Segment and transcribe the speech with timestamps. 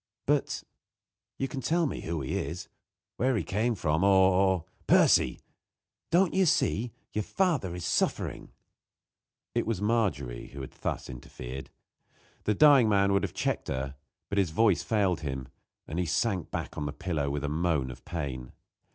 [0.25, 0.63] "But
[1.37, 2.67] you can tell me who he is
[3.17, 5.41] where he came from or or" "Percy!
[6.09, 6.91] Don't you see?
[7.13, 8.51] Your father is suffering."
[9.53, 11.69] It was Margery who had thus interfered.
[12.45, 13.93] The dying man would have checked her,
[14.29, 15.49] but his voice failed him,
[15.87, 18.53] and he sank back on the pillow with a moan of pain.